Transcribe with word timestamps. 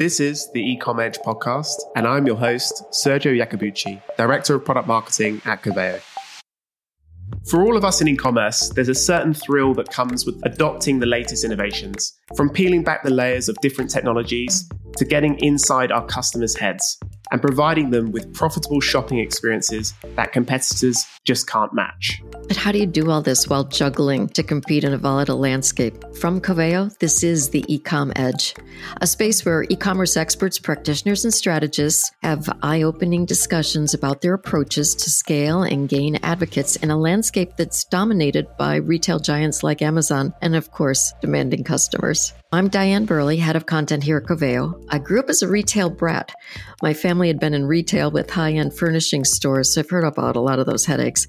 This 0.00 0.18
is 0.18 0.50
the 0.52 0.62
Ecom 0.78 0.98
Edge 0.98 1.18
podcast, 1.18 1.74
and 1.94 2.06
I'm 2.06 2.26
your 2.26 2.38
host, 2.38 2.84
Sergio 2.90 3.38
Iacobucci, 3.38 4.00
Director 4.16 4.54
of 4.54 4.64
Product 4.64 4.88
Marketing 4.88 5.42
at 5.44 5.62
Coveo. 5.62 6.00
For 7.46 7.60
all 7.60 7.76
of 7.76 7.84
us 7.84 8.00
in 8.00 8.08
e-commerce, 8.08 8.70
there's 8.70 8.88
a 8.88 8.94
certain 8.94 9.34
thrill 9.34 9.74
that 9.74 9.90
comes 9.90 10.24
with 10.24 10.40
adopting 10.46 11.00
the 11.00 11.06
latest 11.06 11.44
innovations, 11.44 12.18
from 12.34 12.48
peeling 12.48 12.82
back 12.82 13.02
the 13.02 13.10
layers 13.10 13.50
of 13.50 13.56
different 13.60 13.90
technologies 13.90 14.66
to 14.96 15.04
getting 15.04 15.38
inside 15.40 15.92
our 15.92 16.06
customers' 16.06 16.56
heads 16.56 16.98
and 17.30 17.42
providing 17.42 17.90
them 17.90 18.10
with 18.10 18.32
profitable 18.32 18.80
shopping 18.80 19.18
experiences 19.18 19.92
that 20.16 20.32
competitors 20.32 21.04
just 21.26 21.46
can't 21.46 21.74
match. 21.74 22.22
But 22.50 22.56
how 22.56 22.72
do 22.72 22.80
you 22.80 22.86
do 22.86 23.12
all 23.12 23.22
this 23.22 23.46
while 23.46 23.62
juggling 23.62 24.28
to 24.30 24.42
compete 24.42 24.82
in 24.82 24.92
a 24.92 24.98
volatile 24.98 25.38
landscape? 25.38 25.94
From 26.16 26.40
Coveo, 26.40 26.92
this 26.98 27.22
is 27.22 27.50
the 27.50 27.62
Ecom 27.68 28.10
Edge, 28.16 28.56
a 29.00 29.06
space 29.06 29.44
where 29.44 29.62
e 29.70 29.76
commerce 29.76 30.16
experts, 30.16 30.58
practitioners, 30.58 31.24
and 31.24 31.32
strategists 31.32 32.10
have 32.24 32.50
eye 32.60 32.82
opening 32.82 33.24
discussions 33.24 33.94
about 33.94 34.20
their 34.20 34.34
approaches 34.34 34.96
to 34.96 35.10
scale 35.10 35.62
and 35.62 35.88
gain 35.88 36.16
advocates 36.24 36.74
in 36.74 36.90
a 36.90 36.98
landscape 36.98 37.56
that's 37.56 37.84
dominated 37.84 38.48
by 38.58 38.74
retail 38.74 39.20
giants 39.20 39.62
like 39.62 39.80
Amazon 39.80 40.34
and, 40.42 40.56
of 40.56 40.72
course, 40.72 41.12
demanding 41.20 41.62
customers. 41.62 42.32
I'm 42.50 42.66
Diane 42.66 43.04
Burley, 43.04 43.36
head 43.36 43.54
of 43.54 43.66
content 43.66 44.02
here 44.02 44.16
at 44.16 44.24
Coveo. 44.24 44.84
I 44.88 44.98
grew 44.98 45.20
up 45.20 45.30
as 45.30 45.42
a 45.42 45.48
retail 45.48 45.88
brat. 45.88 46.34
My 46.82 46.94
family 46.94 47.28
had 47.28 47.38
been 47.38 47.54
in 47.54 47.66
retail 47.66 48.10
with 48.10 48.28
high 48.28 48.54
end 48.54 48.76
furnishing 48.76 49.24
stores, 49.24 49.72
so 49.72 49.82
I've 49.82 49.90
heard 49.90 50.02
about 50.02 50.34
a 50.34 50.40
lot 50.40 50.58
of 50.58 50.66
those 50.66 50.84
headaches. 50.84 51.28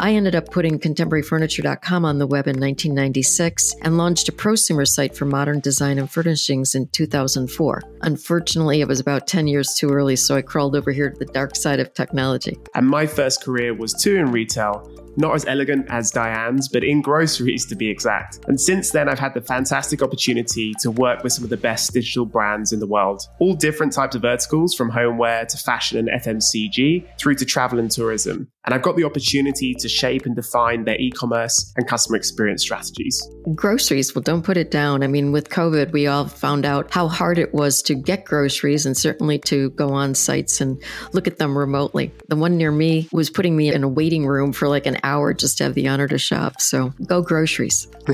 I 0.00 0.14
ended 0.14 0.34
up 0.34 0.50
putting 0.50 0.78
contemporaryfurniture.com 0.78 2.04
on 2.04 2.18
the 2.18 2.26
web 2.26 2.46
in 2.46 2.60
1996 2.60 3.74
and 3.82 3.96
launched 3.96 4.28
a 4.28 4.32
prosumer 4.32 4.86
site 4.86 5.16
for 5.16 5.24
modern 5.24 5.60
design 5.60 5.98
and 5.98 6.10
furnishings 6.10 6.74
in 6.74 6.88
2004. 6.88 7.82
Unfortunately, 8.02 8.80
it 8.80 8.88
was 8.88 9.00
about 9.00 9.26
10 9.26 9.46
years 9.46 9.74
too 9.78 9.90
early, 9.90 10.16
so 10.16 10.36
I 10.36 10.42
crawled 10.42 10.74
over 10.74 10.90
here 10.90 11.10
to 11.10 11.18
the 11.18 11.32
dark 11.32 11.54
side 11.54 11.80
of 11.80 11.94
technology. 11.94 12.58
And 12.74 12.88
my 12.88 13.06
first 13.06 13.42
career 13.42 13.72
was 13.72 13.94
too 13.94 14.16
in 14.16 14.32
retail 14.32 14.90
not 15.16 15.34
as 15.34 15.44
elegant 15.46 15.86
as 15.90 16.10
Diane's, 16.10 16.68
but 16.68 16.84
in 16.84 17.00
groceries 17.00 17.64
to 17.66 17.76
be 17.76 17.88
exact. 17.88 18.40
And 18.48 18.60
since 18.60 18.90
then, 18.90 19.08
I've 19.08 19.18
had 19.18 19.34
the 19.34 19.40
fantastic 19.40 20.02
opportunity 20.02 20.72
to 20.80 20.90
work 20.90 21.22
with 21.22 21.32
some 21.32 21.44
of 21.44 21.50
the 21.50 21.56
best 21.56 21.92
digital 21.92 22.26
brands 22.26 22.72
in 22.72 22.80
the 22.80 22.86
world. 22.86 23.22
All 23.38 23.54
different 23.54 23.92
types 23.92 24.16
of 24.16 24.22
verticals, 24.22 24.74
from 24.74 24.90
homeware 24.90 25.46
to 25.46 25.56
fashion 25.56 25.98
and 25.98 26.08
FMCG, 26.08 27.18
through 27.18 27.36
to 27.36 27.44
travel 27.44 27.78
and 27.78 27.90
tourism. 27.90 28.48
And 28.64 28.74
I've 28.74 28.82
got 28.82 28.96
the 28.96 29.04
opportunity 29.04 29.74
to 29.74 29.88
shape 29.88 30.24
and 30.24 30.34
define 30.34 30.84
their 30.84 30.98
e 30.98 31.10
commerce 31.10 31.72
and 31.76 31.86
customer 31.86 32.16
experience 32.16 32.62
strategies. 32.62 33.28
Groceries, 33.54 34.14
well, 34.14 34.22
don't 34.22 34.42
put 34.42 34.56
it 34.56 34.70
down. 34.70 35.02
I 35.02 35.06
mean, 35.06 35.32
with 35.32 35.50
COVID, 35.50 35.92
we 35.92 36.06
all 36.06 36.26
found 36.26 36.64
out 36.64 36.90
how 36.90 37.08
hard 37.08 37.38
it 37.38 37.52
was 37.52 37.82
to 37.82 37.94
get 37.94 38.24
groceries 38.24 38.86
and 38.86 38.96
certainly 38.96 39.38
to 39.40 39.70
go 39.70 39.90
on 39.90 40.14
sites 40.14 40.60
and 40.60 40.82
look 41.12 41.26
at 41.26 41.38
them 41.38 41.56
remotely. 41.56 42.10
The 42.28 42.36
one 42.36 42.56
near 42.56 42.72
me 42.72 43.08
was 43.12 43.28
putting 43.28 43.56
me 43.56 43.72
in 43.72 43.84
a 43.84 43.88
waiting 43.88 44.26
room 44.26 44.52
for 44.52 44.68
like 44.68 44.86
an 44.86 44.98
hour 45.02 45.34
just 45.34 45.58
to 45.58 45.64
have 45.64 45.74
the 45.74 45.88
honor 45.88 46.08
to 46.08 46.18
shop. 46.18 46.60
So 46.60 46.94
go 47.06 47.20
groceries. 47.20 47.86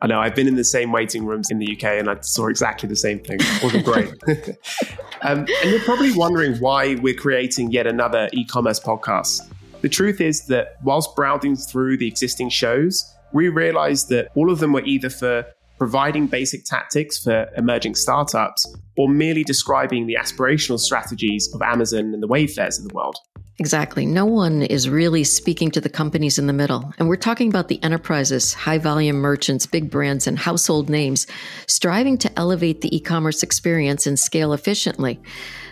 I 0.00 0.06
know. 0.06 0.20
I've 0.20 0.34
been 0.34 0.48
in 0.48 0.56
the 0.56 0.64
same 0.64 0.92
waiting 0.92 1.26
rooms 1.26 1.50
in 1.50 1.58
the 1.58 1.76
UK 1.76 1.84
and 1.98 2.08
I 2.08 2.20
saw 2.20 2.46
exactly 2.48 2.88
the 2.88 2.96
same 2.96 3.18
thing. 3.18 3.38
It 3.40 3.62
wasn't 3.62 3.84
great. 3.84 4.08
um, 5.22 5.40
and 5.62 5.70
you're 5.70 5.80
probably 5.80 6.12
wondering 6.14 6.56
why 6.56 6.94
we're 6.96 7.14
creating 7.14 7.70
yet 7.70 7.86
another 7.86 8.28
e 8.32 8.44
commerce 8.46 8.80
podcast. 8.80 9.40
The 9.84 9.90
truth 9.90 10.22
is 10.22 10.46
that 10.46 10.78
whilst 10.82 11.14
browsing 11.14 11.56
through 11.56 11.98
the 11.98 12.08
existing 12.08 12.48
shows, 12.48 13.04
we 13.34 13.50
realized 13.50 14.08
that 14.08 14.30
all 14.34 14.50
of 14.50 14.58
them 14.58 14.72
were 14.72 14.82
either 14.86 15.10
for 15.10 15.44
providing 15.76 16.26
basic 16.26 16.64
tactics 16.64 17.22
for 17.22 17.50
emerging 17.58 17.96
startups 17.96 18.64
or 18.96 19.10
merely 19.10 19.44
describing 19.44 20.06
the 20.06 20.16
aspirational 20.18 20.80
strategies 20.80 21.52
of 21.52 21.60
Amazon 21.60 22.14
and 22.14 22.22
the 22.22 22.26
Wayfairs 22.26 22.78
of 22.78 22.88
the 22.88 22.94
world. 22.94 23.16
Exactly. 23.58 24.06
No 24.06 24.24
one 24.24 24.62
is 24.62 24.88
really 24.88 25.22
speaking 25.22 25.70
to 25.72 25.82
the 25.82 25.90
companies 25.90 26.38
in 26.38 26.46
the 26.46 26.54
middle. 26.54 26.94
And 26.98 27.06
we're 27.06 27.16
talking 27.16 27.50
about 27.50 27.68
the 27.68 27.82
enterprises, 27.84 28.54
high 28.54 28.78
volume 28.78 29.16
merchants, 29.16 29.66
big 29.66 29.90
brands, 29.90 30.26
and 30.26 30.38
household 30.38 30.88
names 30.88 31.26
striving 31.66 32.16
to 32.18 32.38
elevate 32.38 32.80
the 32.80 32.96
e 32.96 33.00
commerce 33.00 33.42
experience 33.42 34.06
and 34.06 34.18
scale 34.18 34.54
efficiently. 34.54 35.20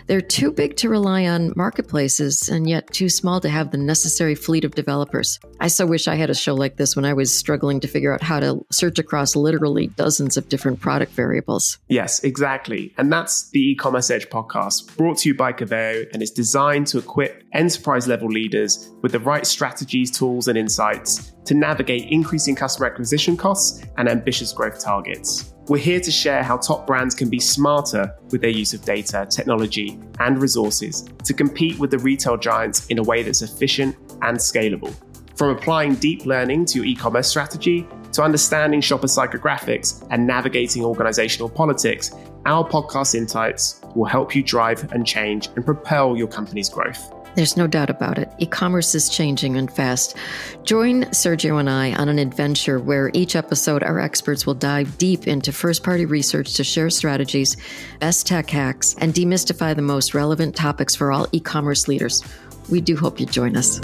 They're 0.07 0.21
too 0.21 0.51
big 0.51 0.75
to 0.77 0.89
rely 0.89 1.25
on 1.25 1.53
marketplaces 1.55 2.49
and 2.49 2.69
yet 2.69 2.91
too 2.91 3.09
small 3.09 3.39
to 3.41 3.49
have 3.49 3.71
the 3.71 3.77
necessary 3.77 4.35
fleet 4.35 4.65
of 4.65 4.75
developers. 4.75 5.39
I 5.59 5.67
so 5.67 5.85
wish 5.85 6.07
I 6.07 6.15
had 6.15 6.29
a 6.29 6.35
show 6.35 6.53
like 6.53 6.77
this 6.77 6.95
when 6.95 7.05
I 7.05 7.13
was 7.13 7.33
struggling 7.33 7.79
to 7.81 7.87
figure 7.87 8.13
out 8.13 8.21
how 8.21 8.39
to 8.39 8.65
search 8.71 8.99
across 8.99 9.35
literally 9.35 9.87
dozens 9.87 10.37
of 10.37 10.49
different 10.49 10.79
product 10.79 11.11
variables. 11.13 11.79
Yes, 11.87 12.23
exactly. 12.23 12.93
And 12.97 13.11
that's 13.11 13.49
the 13.51 13.71
e-commerce 13.71 14.09
edge 14.09 14.29
podcast 14.29 14.95
brought 14.97 15.19
to 15.19 15.29
you 15.29 15.35
by 15.35 15.53
Coveo 15.53 16.05
and 16.13 16.21
is 16.21 16.31
designed 16.31 16.87
to 16.87 16.97
equip 16.97 17.43
enterprise 17.53 18.07
level 18.07 18.27
leaders 18.27 18.91
with 19.01 19.11
the 19.11 19.19
right 19.19 19.45
strategies, 19.45 20.11
tools 20.11 20.47
and 20.47 20.57
insights 20.57 21.33
to 21.45 21.53
navigate 21.53 22.09
increasing 22.09 22.55
customer 22.55 22.87
acquisition 22.87 23.37
costs 23.37 23.83
and 23.97 24.07
ambitious 24.09 24.53
growth 24.53 24.83
targets. 24.83 25.53
We're 25.67 25.77
here 25.77 26.01
to 26.01 26.11
share 26.11 26.43
how 26.43 26.57
top 26.57 26.85
brands 26.85 27.15
can 27.15 27.29
be 27.29 27.39
smarter 27.39 28.13
with 28.31 28.41
their 28.41 28.49
use 28.49 28.73
of 28.73 28.83
data, 28.83 29.25
technology, 29.29 29.97
and 30.19 30.41
resources 30.41 31.05
to 31.23 31.33
compete 31.33 31.79
with 31.79 31.91
the 31.91 31.99
retail 31.99 32.35
giants 32.35 32.87
in 32.87 32.99
a 32.99 33.03
way 33.03 33.23
that's 33.23 33.41
efficient 33.41 33.95
and 34.21 34.37
scalable. 34.37 34.93
From 35.37 35.49
applying 35.49 35.95
deep 35.95 36.25
learning 36.25 36.65
to 36.65 36.79
your 36.79 36.85
e 36.85 36.95
commerce 36.95 37.27
strategy 37.27 37.87
to 38.11 38.21
understanding 38.21 38.81
shopper 38.81 39.07
psychographics 39.07 40.05
and 40.11 40.27
navigating 40.27 40.83
organizational 40.83 41.49
politics, 41.49 42.11
our 42.45 42.67
podcast 42.67 43.15
insights 43.15 43.81
will 43.95 44.05
help 44.05 44.35
you 44.35 44.43
drive 44.43 44.91
and 44.91 45.07
change 45.07 45.47
and 45.55 45.65
propel 45.65 46.17
your 46.17 46.27
company's 46.27 46.69
growth. 46.69 47.12
There's 47.35 47.57
no 47.57 47.67
doubt 47.67 47.89
about 47.89 48.17
it. 48.17 48.31
E 48.37 48.45
commerce 48.45 48.93
is 48.93 49.09
changing 49.09 49.57
and 49.57 49.71
fast. 49.71 50.15
Join 50.63 51.03
Sergio 51.05 51.59
and 51.59 51.69
I 51.69 51.93
on 51.93 52.09
an 52.09 52.19
adventure 52.19 52.79
where 52.79 53.09
each 53.13 53.35
episode 53.35 53.83
our 53.83 53.99
experts 53.99 54.45
will 54.45 54.53
dive 54.53 54.97
deep 54.97 55.27
into 55.27 55.51
first 55.51 55.83
party 55.83 56.05
research 56.05 56.53
to 56.55 56.63
share 56.63 56.89
strategies, 56.89 57.57
best 57.99 58.27
tech 58.27 58.49
hacks, 58.49 58.95
and 58.99 59.13
demystify 59.13 59.75
the 59.75 59.81
most 59.81 60.13
relevant 60.13 60.55
topics 60.55 60.95
for 60.95 61.11
all 61.11 61.27
e 61.31 61.39
commerce 61.39 61.87
leaders. 61.87 62.23
We 62.69 62.81
do 62.81 62.95
hope 62.95 63.19
you 63.19 63.25
join 63.25 63.57
us. 63.57 63.79